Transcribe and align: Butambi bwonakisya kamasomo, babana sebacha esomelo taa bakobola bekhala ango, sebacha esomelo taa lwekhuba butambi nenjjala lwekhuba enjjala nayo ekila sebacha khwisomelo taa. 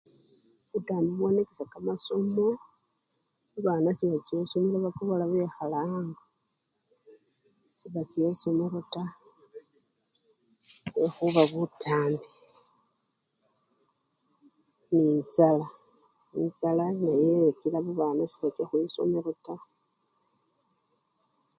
Butambi 0.71 1.11
bwonakisya 1.19 1.63
kamasomo, 1.71 2.47
babana 3.53 3.89
sebacha 3.97 4.33
esomelo 4.41 4.75
taa 4.79 4.83
bakobola 4.85 5.23
bekhala 5.31 5.77
ango, 5.93 6.21
sebacha 7.75 8.17
esomelo 8.31 8.79
taa 8.93 9.11
lwekhuba 10.93 11.43
butambi 11.53 12.27
nenjjala 14.93 15.65
lwekhuba 16.33 16.39
enjjala 16.43 16.83
nayo 17.01 17.37
ekila 17.49 17.79
sebacha 18.31 18.63
khwisomelo 18.69 19.31
taa. 19.45 19.63